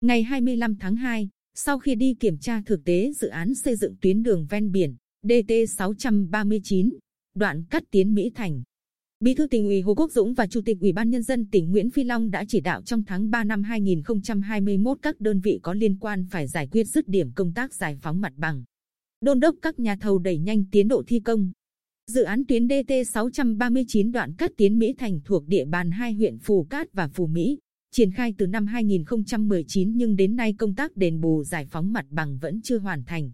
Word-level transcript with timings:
Ngày 0.00 0.22
25 0.22 0.76
tháng 0.76 0.96
2, 0.96 1.28
sau 1.54 1.78
khi 1.78 1.94
đi 1.94 2.14
kiểm 2.20 2.38
tra 2.38 2.62
thực 2.66 2.84
tế 2.84 3.12
dự 3.12 3.28
án 3.28 3.54
xây 3.54 3.76
dựng 3.76 3.94
tuyến 4.00 4.22
đường 4.22 4.46
ven 4.50 4.72
biển 4.72 4.96
DT 5.22 5.52
639, 5.76 6.90
đoạn 7.34 7.64
cắt 7.70 7.82
tiến 7.90 8.14
Mỹ 8.14 8.30
Thành, 8.34 8.62
Bí 9.20 9.34
thư 9.34 9.46
tỉnh 9.46 9.66
ủy 9.66 9.80
Hồ 9.80 9.94
Quốc 9.94 10.12
Dũng 10.12 10.34
và 10.34 10.46
Chủ 10.46 10.60
tịch 10.64 10.76
Ủy 10.80 10.92
ban 10.92 11.10
nhân 11.10 11.22
dân 11.22 11.46
tỉnh 11.50 11.70
Nguyễn 11.70 11.90
Phi 11.90 12.04
Long 12.04 12.30
đã 12.30 12.44
chỉ 12.48 12.60
đạo 12.60 12.82
trong 12.82 13.04
tháng 13.04 13.30
3 13.30 13.44
năm 13.44 13.62
2021 13.62 14.98
các 15.02 15.20
đơn 15.20 15.40
vị 15.40 15.60
có 15.62 15.74
liên 15.74 15.98
quan 15.98 16.26
phải 16.30 16.46
giải 16.46 16.68
quyết 16.72 16.84
dứt 16.84 17.08
điểm 17.08 17.32
công 17.34 17.52
tác 17.52 17.74
giải 17.74 17.96
phóng 18.02 18.20
mặt 18.20 18.32
bằng. 18.36 18.64
Đôn 19.20 19.40
đốc 19.40 19.54
các 19.62 19.78
nhà 19.78 19.96
thầu 20.00 20.18
đẩy 20.18 20.38
nhanh 20.38 20.64
tiến 20.72 20.88
độ 20.88 21.02
thi 21.06 21.20
công. 21.20 21.50
Dự 22.06 22.22
án 22.22 22.44
tuyến 22.48 22.68
DT 22.68 22.92
639 23.12 24.12
đoạn 24.12 24.34
cắt 24.38 24.50
tiến 24.56 24.78
Mỹ 24.78 24.94
Thành 24.98 25.20
thuộc 25.24 25.46
địa 25.46 25.64
bàn 25.64 25.90
hai 25.90 26.12
huyện 26.14 26.38
Phù 26.38 26.66
Cát 26.70 26.92
và 26.92 27.08
Phù 27.08 27.26
Mỹ, 27.26 27.58
triển 27.90 28.12
khai 28.12 28.34
từ 28.38 28.46
năm 28.46 28.66
2019 28.66 29.96
nhưng 29.96 30.16
đến 30.16 30.36
nay 30.36 30.52
công 30.58 30.74
tác 30.74 30.96
đền 30.96 31.20
bù 31.20 31.44
giải 31.44 31.66
phóng 31.66 31.92
mặt 31.92 32.06
bằng 32.10 32.38
vẫn 32.38 32.60
chưa 32.62 32.78
hoàn 32.78 33.04
thành. 33.04 33.30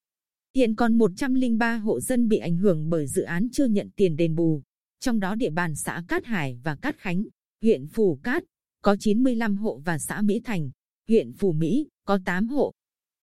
Hiện 0.55 0.75
còn 0.75 0.99
103 0.99 1.77
hộ 1.77 2.01
dân 2.01 2.29
bị 2.29 2.37
ảnh 2.37 2.57
hưởng 2.57 2.91
bởi 2.91 3.07
dự 3.07 3.23
án 3.23 3.49
chưa 3.53 3.67
nhận 3.67 3.91
tiền 3.97 4.17
đền 4.17 4.35
bù 4.35 4.63
trong 5.05 5.21
đó 5.21 5.35
địa 5.35 5.51
bàn 5.51 5.75
xã 5.75 6.03
Cát 6.09 6.27
Hải 6.27 6.61
và 6.63 6.77
Cát 6.77 6.99
Khánh, 6.99 7.25
huyện 7.63 7.87
Phù 7.87 8.19
Cát, 8.23 8.45
có 8.83 8.97
95 9.01 9.57
hộ 9.57 9.79
và 9.85 9.99
xã 9.99 10.23
Mỹ 10.23 10.41
Thành, 10.45 10.71
huyện 11.09 11.33
Phù 11.33 11.53
Mỹ, 11.53 11.89
có 12.05 12.19
8 12.25 12.49
hộ. 12.49 12.73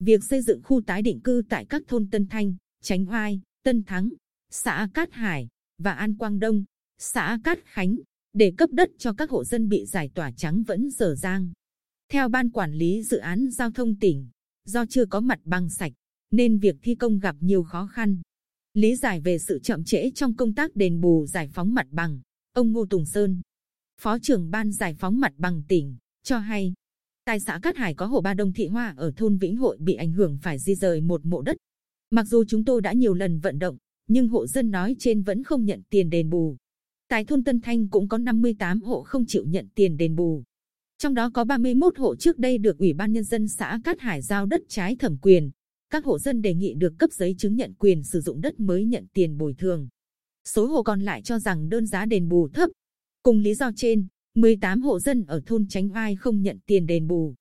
Việc 0.01 0.25
xây 0.25 0.43
dựng 0.43 0.63
khu 0.63 0.81
tái 0.87 1.03
định 1.03 1.21
cư 1.21 1.43
tại 1.49 1.67
các 1.69 1.83
thôn 1.89 2.11
Tân 2.11 2.27
Thanh, 2.27 2.57
Chánh 2.83 3.11
Oai, 3.11 3.41
Tân 3.63 3.83
Thắng, 3.83 4.09
xã 4.51 4.89
Cát 4.95 5.13
Hải 5.13 5.49
và 5.79 5.93
An 5.93 6.17
Quang 6.17 6.39
Đông, 6.39 6.65
xã 6.99 7.39
Cát 7.45 7.59
Khánh, 7.65 7.97
để 8.33 8.53
cấp 8.57 8.71
đất 8.73 8.91
cho 8.99 9.13
các 9.13 9.31
hộ 9.31 9.45
dân 9.45 9.69
bị 9.69 9.87
giải 9.87 10.11
tỏa 10.15 10.31
trắng 10.31 10.63
vẫn 10.67 10.91
dở 10.91 11.15
dang. 11.15 11.53
Theo 12.09 12.29
Ban 12.29 12.51
Quản 12.51 12.73
lý 12.73 13.03
Dự 13.03 13.19
án 13.19 13.51
Giao 13.51 13.71
thông 13.71 13.99
tỉnh, 13.99 14.29
do 14.65 14.87
chưa 14.87 15.07
có 15.07 15.21
mặt 15.21 15.41
bằng 15.45 15.71
sạch, 15.71 15.93
nên 16.31 16.59
việc 16.59 16.77
thi 16.83 16.95
công 16.95 17.19
gặp 17.19 17.37
nhiều 17.41 17.63
khó 17.63 17.87
khăn 17.87 18.23
lý 18.79 18.97
giải 18.97 19.21
về 19.21 19.39
sự 19.39 19.59
chậm 19.59 19.85
trễ 19.85 20.11
trong 20.15 20.35
công 20.35 20.55
tác 20.55 20.77
đền 20.77 21.01
bù 21.01 21.27
giải 21.27 21.49
phóng 21.53 21.75
mặt 21.75 21.87
bằng. 21.91 22.21
Ông 22.53 22.73
Ngô 22.73 22.87
Tùng 22.87 23.07
Sơn, 23.07 23.41
Phó 24.01 24.19
trưởng 24.19 24.51
Ban 24.51 24.73
Giải 24.73 24.95
phóng 24.95 25.21
mặt 25.21 25.33
bằng 25.37 25.63
tỉnh, 25.69 25.97
cho 26.23 26.39
hay, 26.39 26.75
tại 27.25 27.41
xã 27.41 27.59
Cát 27.63 27.77
Hải 27.77 27.95
có 27.95 28.07
hộ 28.07 28.21
Ba 28.21 28.35
Đông 28.35 28.53
Thị 28.53 28.67
Hoa 28.67 28.95
ở 28.97 29.13
thôn 29.17 29.37
Vĩnh 29.37 29.57
Hội 29.57 29.77
bị 29.81 29.95
ảnh 29.95 30.13
hưởng 30.13 30.39
phải 30.43 30.59
di 30.59 30.75
rời 30.75 31.01
một 31.01 31.27
mộ 31.27 31.43
đất. 31.43 31.57
Mặc 32.11 32.25
dù 32.25 32.45
chúng 32.45 32.65
tôi 32.65 32.81
đã 32.81 32.93
nhiều 32.93 33.15
lần 33.15 33.41
vận 33.41 33.59
động, 33.59 33.77
nhưng 34.09 34.29
hộ 34.29 34.47
dân 34.47 34.71
nói 34.71 34.97
trên 34.99 35.23
vẫn 35.23 35.45
không 35.45 35.65
nhận 35.65 35.83
tiền 35.91 36.11
đền 36.11 36.31
bù. 36.31 36.57
Tại 37.09 37.25
thôn 37.25 37.45
Tân 37.45 37.61
Thanh 37.61 37.89
cũng 37.89 38.09
có 38.09 38.19
58 38.19 38.83
hộ 38.83 39.03
không 39.03 39.25
chịu 39.27 39.45
nhận 39.47 39.69
tiền 39.75 39.97
đền 39.97 40.17
bù. 40.17 40.43
Trong 40.99 41.15
đó 41.15 41.31
có 41.35 41.45
31 41.45 41.99
hộ 41.99 42.17
trước 42.17 42.39
đây 42.39 42.59
được 42.59 42.79
Ủy 42.79 42.93
ban 42.93 43.13
Nhân 43.13 43.25
dân 43.25 43.49
xã 43.49 43.81
Cát 43.85 44.01
Hải 44.01 44.23
giao 44.23 44.47
đất 44.47 44.63
trái 44.69 44.97
thẩm 44.97 45.17
quyền, 45.23 45.51
các 45.91 46.05
hộ 46.05 46.19
dân 46.19 46.43
đề 46.43 46.55
nghị 46.55 46.75
được 46.75 46.95
cấp 46.99 47.11
giấy 47.13 47.35
chứng 47.39 47.57
nhận 47.57 47.75
quyền 47.79 48.03
sử 48.03 48.21
dụng 48.21 48.41
đất 48.41 48.61
mới 48.61 48.85
nhận 48.85 49.07
tiền 49.13 49.39
bồi 49.39 49.55
thường. 49.55 49.89
Số 50.45 50.67
hộ 50.67 50.83
còn 50.83 51.01
lại 51.01 51.23
cho 51.23 51.39
rằng 51.39 51.69
đơn 51.69 51.87
giá 51.87 52.07
đền 52.07 52.29
bù 52.29 52.49
thấp. 52.49 52.71
Cùng 53.23 53.41
lý 53.41 53.55
do 53.55 53.71
trên, 53.77 54.07
18 54.35 54.83
hộ 54.83 54.99
dân 54.99 55.25
ở 55.25 55.41
thôn 55.47 55.69
Chánh 55.69 55.93
Oai 55.93 56.17
không 56.17 56.43
nhận 56.43 56.59
tiền 56.67 56.87
đền 56.87 57.07
bù. 57.07 57.35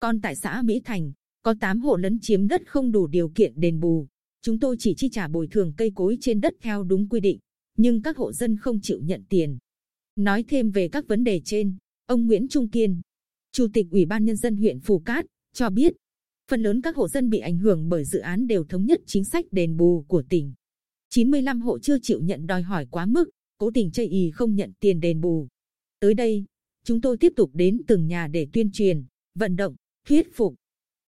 Còn 0.00 0.20
tại 0.20 0.34
xã 0.34 0.62
Mỹ 0.62 0.80
Thành, 0.84 1.12
có 1.42 1.54
8 1.60 1.80
hộ 1.80 1.96
lấn 1.96 2.18
chiếm 2.22 2.48
đất 2.48 2.62
không 2.66 2.92
đủ 2.92 3.06
điều 3.06 3.28
kiện 3.28 3.60
đền 3.60 3.80
bù. 3.80 4.06
Chúng 4.42 4.60
tôi 4.60 4.76
chỉ 4.78 4.94
chi 4.94 5.08
trả 5.12 5.28
bồi 5.28 5.48
thường 5.50 5.72
cây 5.76 5.92
cối 5.94 6.18
trên 6.20 6.40
đất 6.40 6.54
theo 6.60 6.82
đúng 6.84 7.08
quy 7.08 7.20
định, 7.20 7.38
nhưng 7.78 8.02
các 8.02 8.16
hộ 8.16 8.32
dân 8.32 8.56
không 8.56 8.80
chịu 8.82 9.00
nhận 9.00 9.22
tiền. 9.28 9.58
Nói 10.16 10.44
thêm 10.48 10.70
về 10.70 10.88
các 10.88 11.08
vấn 11.08 11.24
đề 11.24 11.40
trên, 11.44 11.76
ông 12.06 12.26
Nguyễn 12.26 12.48
Trung 12.48 12.68
Kiên, 12.68 13.00
Chủ 13.52 13.66
tịch 13.72 13.86
Ủy 13.90 14.04
ban 14.06 14.24
Nhân 14.24 14.36
dân 14.36 14.56
huyện 14.56 14.80
Phù 14.80 14.98
Cát, 14.98 15.26
cho 15.52 15.70
biết 15.70 15.94
Phần 16.48 16.62
lớn 16.62 16.80
các 16.80 16.96
hộ 16.96 17.08
dân 17.08 17.30
bị 17.30 17.38
ảnh 17.38 17.58
hưởng 17.58 17.88
bởi 17.88 18.04
dự 18.04 18.18
án 18.18 18.46
đều 18.46 18.64
thống 18.64 18.86
nhất 18.86 19.00
chính 19.06 19.24
sách 19.24 19.44
đền 19.50 19.76
bù 19.76 20.04
của 20.08 20.22
tỉnh. 20.28 20.52
95 21.10 21.60
hộ 21.60 21.78
chưa 21.78 21.98
chịu 22.02 22.20
nhận 22.20 22.46
đòi 22.46 22.62
hỏi 22.62 22.86
quá 22.90 23.06
mức, 23.06 23.30
cố 23.58 23.70
tình 23.74 23.90
chây 23.90 24.06
ý 24.06 24.30
không 24.30 24.54
nhận 24.54 24.72
tiền 24.80 25.00
đền 25.00 25.20
bù. 25.20 25.48
Tới 26.00 26.14
đây, 26.14 26.44
chúng 26.84 27.00
tôi 27.00 27.16
tiếp 27.16 27.32
tục 27.36 27.50
đến 27.54 27.80
từng 27.86 28.06
nhà 28.06 28.26
để 28.26 28.48
tuyên 28.52 28.70
truyền, 28.72 29.04
vận 29.34 29.56
động, 29.56 29.76
thuyết 30.08 30.34
phục. 30.34 30.54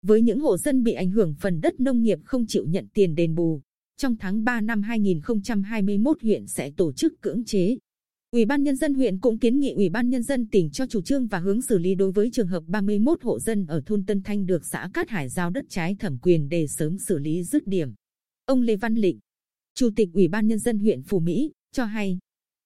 Với 0.02 0.22
những 0.22 0.40
hộ 0.40 0.58
dân 0.58 0.84
bị 0.84 0.94
ảnh 0.94 1.10
hưởng 1.10 1.36
phần 1.40 1.62
đất 1.62 1.80
nông 1.80 2.02
nghiệp 2.02 2.20
không 2.26 2.46
chịu 2.48 2.66
nhận 2.66 2.88
tiền 2.94 3.16
đền 3.16 3.36
bù, 3.36 3.62
trong 4.00 4.16
tháng 4.18 4.44
3 4.44 4.62
năm 4.62 4.82
2021 4.82 6.22
huyện 6.22 6.48
sẽ 6.48 6.72
tổ 6.78 6.94
chức 6.94 7.22
cưỡng 7.22 7.44
chế 7.46 7.78
Ủy 8.32 8.46
ban 8.46 8.64
nhân 8.64 8.76
dân 8.76 8.94
huyện 8.94 9.20
cũng 9.20 9.40
kiến 9.40 9.60
nghị 9.60 9.74
Ủy 9.74 9.90
ban 9.90 10.10
nhân 10.10 10.24
dân 10.24 10.48
tỉnh 10.48 10.70
cho 10.72 10.86
chủ 10.88 11.02
trương 11.02 11.28
và 11.28 11.40
hướng 11.40 11.62
xử 11.62 11.78
lý 11.78 11.96
đối 11.96 12.12
với 12.12 12.30
trường 12.34 12.48
hợp 12.48 12.64
31 12.68 13.24
hộ 13.24 13.40
dân 13.40 13.66
ở 13.66 13.82
thôn 13.86 14.06
Tân 14.06 14.24
Thanh 14.24 14.46
được 14.46 14.66
xã 14.66 14.90
Cát 14.94 15.10
Hải 15.10 15.30
giao 15.30 15.50
đất 15.50 15.66
trái 15.70 15.96
thẩm 16.00 16.18
quyền 16.18 16.50
để 16.50 16.68
sớm 16.68 16.98
xử 16.98 17.18
lý 17.18 17.44
dứt 17.44 17.68
điểm. 17.68 17.94
Ông 18.46 18.62
Lê 18.62 18.76
Văn 18.76 18.96
Lịnh, 18.96 19.20
Chủ 19.76 19.90
tịch 19.96 20.10
Ủy 20.14 20.28
ban 20.28 20.48
nhân 20.48 20.60
dân 20.60 20.80
huyện 20.80 21.02
Phú 21.02 21.20
Mỹ 21.20 21.52
cho 21.72 21.86
hay, 21.86 22.20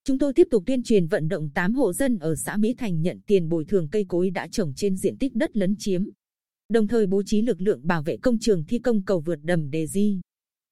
chúng 0.03 0.19
tôi 0.19 0.33
tiếp 0.33 0.47
tục 0.51 0.63
tuyên 0.65 0.83
truyền 0.83 1.07
vận 1.07 1.27
động 1.27 1.49
8 1.49 1.73
hộ 1.73 1.93
dân 1.93 2.17
ở 2.17 2.35
xã 2.35 2.57
Mỹ 2.57 2.73
Thành 2.77 3.01
nhận 3.01 3.19
tiền 3.27 3.49
bồi 3.49 3.65
thường 3.65 3.87
cây 3.91 4.05
cối 4.07 4.29
đã 4.29 4.47
trồng 4.47 4.73
trên 4.75 4.97
diện 4.97 5.17
tích 5.17 5.35
đất 5.35 5.57
lấn 5.57 5.75
chiếm, 5.79 6.03
đồng 6.69 6.87
thời 6.87 7.07
bố 7.07 7.23
trí 7.25 7.41
lực 7.41 7.61
lượng 7.61 7.87
bảo 7.87 8.03
vệ 8.03 8.17
công 8.17 8.39
trường 8.39 8.63
thi 8.65 8.79
công 8.79 9.03
cầu 9.03 9.19
vượt 9.19 9.39
đầm 9.43 9.69
đề 9.69 9.87
di, 9.87 10.21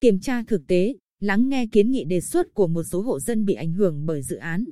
kiểm 0.01 0.19
tra 0.19 0.43
thực 0.43 0.67
tế, 0.67 0.95
lắng 1.19 1.49
nghe 1.49 1.65
kiến 1.71 1.91
nghị 1.91 2.03
đề 2.03 2.21
xuất 2.21 2.53
của 2.53 2.67
một 2.67 2.83
số 2.83 3.01
hộ 3.01 3.19
dân 3.19 3.45
bị 3.45 3.53
ảnh 3.53 3.73
hưởng 3.73 4.05
bởi 4.05 4.21
dự 4.21 4.35
án 4.35 4.65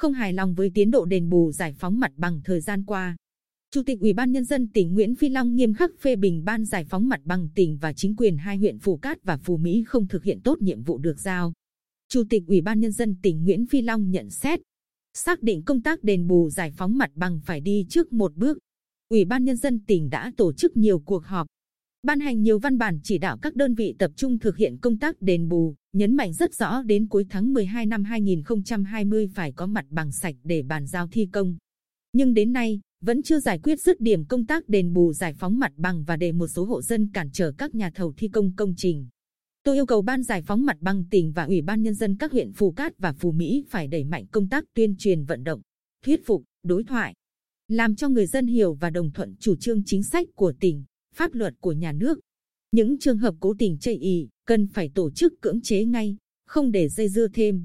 không 0.00 0.12
hài 0.12 0.32
lòng 0.32 0.54
với 0.54 0.70
tiến 0.74 0.90
độ 0.90 1.04
đền 1.04 1.28
bù 1.28 1.52
giải 1.52 1.74
phóng 1.78 2.00
mặt 2.00 2.12
bằng 2.16 2.40
thời 2.44 2.60
gian 2.60 2.84
qua. 2.84 3.16
Chủ 3.70 3.82
tịch 3.86 4.00
Ủy 4.00 4.12
ban 4.12 4.32
nhân 4.32 4.44
dân 4.44 4.68
tỉnh 4.68 4.94
Nguyễn 4.94 5.14
Phi 5.14 5.28
Long 5.28 5.56
nghiêm 5.56 5.74
khắc 5.74 5.90
phê 6.00 6.16
bình 6.16 6.44
ban 6.44 6.64
giải 6.64 6.84
phóng 6.84 7.08
mặt 7.08 7.20
bằng 7.24 7.48
tỉnh 7.54 7.78
và 7.80 7.92
chính 7.92 8.16
quyền 8.16 8.36
hai 8.36 8.56
huyện 8.56 8.78
Phù 8.78 8.96
Cát 8.96 9.24
và 9.24 9.36
Phù 9.36 9.56
Mỹ 9.56 9.84
không 9.86 10.08
thực 10.08 10.24
hiện 10.24 10.40
tốt 10.44 10.62
nhiệm 10.62 10.82
vụ 10.82 10.98
được 10.98 11.20
giao. 11.20 11.52
Chủ 12.08 12.22
tịch 12.30 12.42
Ủy 12.46 12.60
ban 12.60 12.80
nhân 12.80 12.92
dân 12.92 13.16
tỉnh 13.22 13.44
Nguyễn 13.44 13.66
Phi 13.66 13.82
Long 13.82 14.10
nhận 14.10 14.30
xét, 14.30 14.60
xác 15.14 15.42
định 15.42 15.62
công 15.62 15.82
tác 15.82 16.04
đền 16.04 16.26
bù 16.26 16.50
giải 16.50 16.72
phóng 16.76 16.98
mặt 16.98 17.10
bằng 17.14 17.40
phải 17.44 17.60
đi 17.60 17.86
trước 17.88 18.12
một 18.12 18.34
bước. 18.36 18.58
Ủy 19.08 19.24
ban 19.24 19.44
nhân 19.44 19.56
dân 19.56 19.80
tỉnh 19.86 20.10
đã 20.10 20.32
tổ 20.36 20.52
chức 20.52 20.76
nhiều 20.76 20.98
cuộc 20.98 21.24
họp, 21.24 21.46
ban 22.02 22.20
hành 22.20 22.42
nhiều 22.42 22.58
văn 22.58 22.78
bản 22.78 22.98
chỉ 23.02 23.18
đạo 23.18 23.38
các 23.42 23.56
đơn 23.56 23.74
vị 23.74 23.94
tập 23.98 24.10
trung 24.16 24.38
thực 24.38 24.56
hiện 24.56 24.76
công 24.78 24.98
tác 24.98 25.22
đền 25.22 25.48
bù, 25.48 25.74
nhấn 25.92 26.16
mạnh 26.16 26.32
rất 26.32 26.54
rõ 26.54 26.82
đến 26.82 27.08
cuối 27.08 27.26
tháng 27.30 27.52
12 27.52 27.86
năm 27.86 28.04
2020 28.04 29.28
phải 29.34 29.52
có 29.52 29.66
mặt 29.66 29.84
bằng 29.90 30.12
sạch 30.12 30.34
để 30.44 30.62
bàn 30.62 30.86
giao 30.86 31.08
thi 31.08 31.28
công. 31.32 31.56
Nhưng 32.12 32.34
đến 32.34 32.52
nay, 32.52 32.80
vẫn 33.00 33.22
chưa 33.22 33.40
giải 33.40 33.58
quyết 33.58 33.80
dứt 33.80 34.00
điểm 34.00 34.24
công 34.24 34.46
tác 34.46 34.68
đền 34.68 34.92
bù 34.92 35.12
giải 35.12 35.34
phóng 35.38 35.58
mặt 35.58 35.72
bằng 35.76 36.04
và 36.04 36.16
để 36.16 36.32
một 36.32 36.46
số 36.46 36.64
hộ 36.64 36.82
dân 36.82 37.10
cản 37.12 37.30
trở 37.32 37.52
các 37.58 37.74
nhà 37.74 37.90
thầu 37.94 38.12
thi 38.16 38.28
công 38.28 38.52
công 38.56 38.74
trình. 38.76 39.08
Tôi 39.62 39.76
yêu 39.76 39.86
cầu 39.86 40.02
Ban 40.02 40.22
Giải 40.22 40.42
phóng 40.42 40.66
mặt 40.66 40.76
bằng 40.80 41.04
tỉnh 41.10 41.32
và 41.32 41.44
Ủy 41.44 41.62
ban 41.62 41.82
Nhân 41.82 41.94
dân 41.94 42.16
các 42.16 42.32
huyện 42.32 42.52
Phù 42.52 42.72
Cát 42.72 42.98
và 42.98 43.12
Phù 43.12 43.32
Mỹ 43.32 43.64
phải 43.68 43.88
đẩy 43.88 44.04
mạnh 44.04 44.26
công 44.26 44.48
tác 44.48 44.64
tuyên 44.74 44.94
truyền 44.98 45.24
vận 45.24 45.44
động, 45.44 45.60
thuyết 46.04 46.26
phục, 46.26 46.44
đối 46.62 46.84
thoại, 46.84 47.14
làm 47.68 47.96
cho 47.96 48.08
người 48.08 48.26
dân 48.26 48.46
hiểu 48.46 48.74
và 48.74 48.90
đồng 48.90 49.10
thuận 49.12 49.34
chủ 49.40 49.56
trương 49.56 49.82
chính 49.84 50.02
sách 50.02 50.28
của 50.34 50.52
tỉnh 50.60 50.84
pháp 51.14 51.34
luật 51.34 51.54
của 51.60 51.72
nhà 51.72 51.92
nước. 51.92 52.20
Những 52.72 52.98
trường 52.98 53.18
hợp 53.18 53.34
cố 53.40 53.54
tình 53.58 53.78
chây 53.78 53.94
ý 53.94 54.28
cần 54.46 54.66
phải 54.66 54.90
tổ 54.94 55.10
chức 55.10 55.40
cưỡng 55.40 55.60
chế 55.60 55.84
ngay, 55.84 56.16
không 56.46 56.72
để 56.72 56.88
dây 56.88 57.08
dưa 57.08 57.28
thêm. 57.28 57.64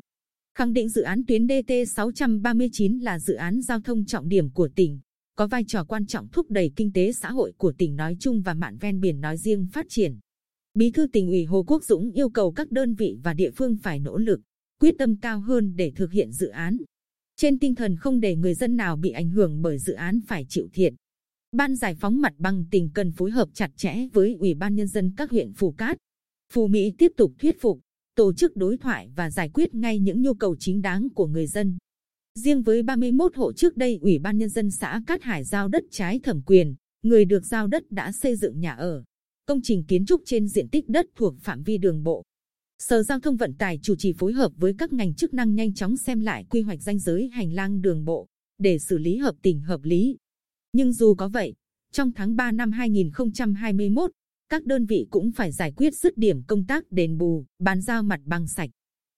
Khẳng 0.57 0.73
định 0.73 0.89
dự 0.89 1.01
án 1.01 1.25
tuyến 1.25 1.47
DT 1.47 1.71
639 1.95 2.99
là 2.99 3.19
dự 3.19 3.33
án 3.33 3.61
giao 3.61 3.79
thông 3.81 4.05
trọng 4.05 4.29
điểm 4.29 4.49
của 4.49 4.69
tỉnh, 4.75 4.99
có 5.35 5.47
vai 5.47 5.63
trò 5.67 5.83
quan 5.83 6.05
trọng 6.05 6.27
thúc 6.27 6.51
đẩy 6.51 6.71
kinh 6.75 6.93
tế 6.93 7.11
xã 7.11 7.31
hội 7.31 7.53
của 7.57 7.71
tỉnh 7.71 7.95
nói 7.95 8.17
chung 8.19 8.41
và 8.41 8.53
mạn 8.53 8.77
ven 8.77 8.99
biển 8.99 9.21
nói 9.21 9.37
riêng 9.37 9.67
phát 9.73 9.85
triển. 9.89 10.19
Bí 10.73 10.91
thư 10.91 11.07
tỉnh 11.07 11.27
ủy 11.27 11.45
Hồ 11.45 11.63
Quốc 11.67 11.83
Dũng 11.83 12.11
yêu 12.11 12.29
cầu 12.29 12.51
các 12.51 12.71
đơn 12.71 12.95
vị 12.95 13.17
và 13.23 13.33
địa 13.33 13.51
phương 13.51 13.77
phải 13.83 13.99
nỗ 13.99 14.17
lực, 14.17 14.41
quyết 14.79 14.95
tâm 14.97 15.15
cao 15.17 15.39
hơn 15.39 15.73
để 15.75 15.91
thực 15.95 16.11
hiện 16.11 16.31
dự 16.31 16.47
án. 16.47 16.77
Trên 17.37 17.59
tinh 17.59 17.75
thần 17.75 17.95
không 17.95 18.19
để 18.19 18.35
người 18.35 18.53
dân 18.53 18.75
nào 18.75 18.97
bị 18.97 19.09
ảnh 19.09 19.29
hưởng 19.29 19.61
bởi 19.61 19.79
dự 19.79 19.93
án 19.93 20.19
phải 20.27 20.45
chịu 20.49 20.67
thiệt. 20.73 20.93
Ban 21.55 21.75
giải 21.75 21.95
phóng 21.95 22.21
mặt 22.21 22.33
bằng 22.37 22.65
tỉnh 22.71 22.89
cần 22.93 23.11
phối 23.11 23.31
hợp 23.31 23.49
chặt 23.53 23.71
chẽ 23.75 24.07
với 24.13 24.35
Ủy 24.39 24.53
ban 24.53 24.75
Nhân 24.75 24.87
dân 24.87 25.13
các 25.17 25.31
huyện 25.31 25.53
Phù 25.53 25.71
Cát, 25.71 25.97
Phù 26.53 26.67
Mỹ 26.67 26.93
tiếp 26.97 27.11
tục 27.17 27.31
thuyết 27.39 27.61
phục, 27.61 27.79
tổ 28.15 28.33
chức 28.33 28.55
đối 28.55 28.77
thoại 28.77 29.09
và 29.15 29.31
giải 29.31 29.49
quyết 29.53 29.75
ngay 29.75 29.99
những 29.99 30.21
nhu 30.21 30.33
cầu 30.33 30.55
chính 30.59 30.81
đáng 30.81 31.07
của 31.15 31.27
người 31.27 31.47
dân. 31.47 31.77
Riêng 32.39 32.61
với 32.61 32.83
31 32.83 33.35
hộ 33.35 33.53
trước 33.53 33.77
đây 33.77 33.99
Ủy 34.01 34.19
ban 34.19 34.37
Nhân 34.37 34.49
dân 34.49 34.71
xã 34.71 35.01
Cát 35.07 35.23
Hải 35.23 35.43
giao 35.43 35.67
đất 35.67 35.83
trái 35.91 36.19
thẩm 36.23 36.41
quyền, 36.41 36.75
người 37.03 37.25
được 37.25 37.45
giao 37.45 37.67
đất 37.67 37.83
đã 37.91 38.11
xây 38.11 38.35
dựng 38.35 38.59
nhà 38.59 38.73
ở, 38.73 39.03
công 39.45 39.59
trình 39.63 39.83
kiến 39.83 40.05
trúc 40.05 40.21
trên 40.25 40.47
diện 40.47 40.69
tích 40.69 40.89
đất 40.89 41.05
thuộc 41.15 41.35
phạm 41.39 41.63
vi 41.63 41.77
đường 41.77 42.03
bộ. 42.03 42.23
Sở 42.79 43.03
Giao 43.03 43.19
thông 43.19 43.37
Vận 43.37 43.53
tải 43.53 43.79
chủ 43.81 43.95
trì 43.95 44.13
phối 44.17 44.33
hợp 44.33 44.51
với 44.57 44.73
các 44.77 44.93
ngành 44.93 45.15
chức 45.15 45.33
năng 45.33 45.55
nhanh 45.55 45.73
chóng 45.73 45.97
xem 45.97 46.19
lại 46.19 46.45
quy 46.49 46.61
hoạch 46.61 46.81
danh 46.81 46.99
giới 46.99 47.29
hành 47.33 47.53
lang 47.53 47.81
đường 47.81 48.05
bộ 48.05 48.27
để 48.57 48.79
xử 48.79 48.97
lý 48.97 49.17
hợp 49.17 49.35
tình 49.41 49.61
hợp 49.61 49.83
lý. 49.83 50.17
Nhưng 50.75 50.93
dù 50.93 51.15
có 51.15 51.27
vậy, 51.27 51.53
trong 51.91 52.11
tháng 52.11 52.35
3 52.35 52.51
năm 52.51 52.71
2021, 52.71 54.11
các 54.49 54.65
đơn 54.65 54.85
vị 54.85 55.07
cũng 55.09 55.31
phải 55.31 55.51
giải 55.51 55.73
quyết 55.77 55.95
dứt 55.95 56.17
điểm 56.17 56.43
công 56.47 56.65
tác 56.65 56.91
đền 56.91 57.17
bù, 57.17 57.45
bàn 57.59 57.81
giao 57.81 58.03
mặt 58.03 58.19
bằng 58.25 58.47
sạch. 58.47 58.69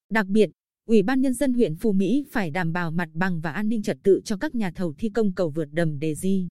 Đặc 0.10 0.28
biệt, 0.28 0.50
Ủy 0.88 1.04
ban 1.04 1.22
Nhân 1.22 1.34
dân 1.34 1.54
huyện 1.54 1.76
Phú 1.76 1.92
Mỹ 1.92 2.26
phải 2.32 2.52
đảm 2.52 2.74
bảo 2.74 2.92
mặt 2.92 3.10
bằng 3.14 3.42
và 3.42 3.52
an 3.52 3.70
ninh 3.70 3.82
trật 3.82 3.98
tự 4.04 4.22
cho 4.26 4.38
các 4.38 4.56
nhà 4.56 4.72
thầu 4.76 4.94
thi 4.98 5.10
công 5.10 5.34
cầu 5.34 5.50
vượt 5.50 5.68
đầm 5.72 6.00
Đề 6.00 6.16
Di. 6.16 6.48